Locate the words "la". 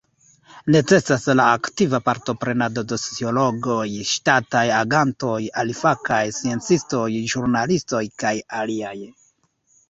1.39-1.43